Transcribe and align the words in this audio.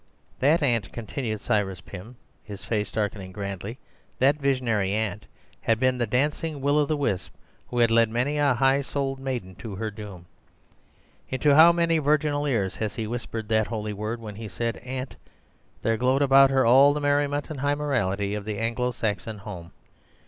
That 0.39 0.63
aunt," 0.63 0.91
continued 0.91 1.41
Cyrus 1.41 1.79
Pym, 1.79 2.15
his 2.43 2.65
face 2.65 2.91
darkening 2.91 3.31
grandly—"that 3.31 4.35
visionary 4.37 4.93
aunt 4.93 5.27
had 5.61 5.79
been 5.79 5.99
the 5.99 6.07
dancing 6.07 6.59
will 6.59 6.79
o' 6.79 6.87
the 6.87 6.97
wisp 6.97 7.31
who 7.67 7.77
had 7.77 7.91
led 7.91 8.09
many 8.09 8.39
a 8.39 8.55
high 8.55 8.81
souled 8.81 9.19
maiden 9.19 9.53
to 9.57 9.75
her 9.75 9.91
doom. 9.91 10.25
Into 11.29 11.53
how 11.53 11.71
many 11.71 11.99
virginal 11.99 12.47
ears 12.47 12.77
has 12.77 12.95
he 12.95 13.05
whispered 13.05 13.47
that 13.49 13.67
holy 13.67 13.93
word? 13.93 14.19
When 14.19 14.37
he 14.37 14.47
said 14.47 14.77
'aunt' 14.77 15.17
there 15.83 15.97
glowed 15.97 16.23
about 16.23 16.49
her 16.49 16.65
all 16.65 16.93
the 16.93 16.99
merriment 16.99 17.51
and 17.51 17.59
high 17.59 17.75
morality 17.75 18.33
of 18.33 18.43
the 18.43 18.57
Anglo 18.57 18.89
Saxon 18.89 19.37
home. 19.37 19.71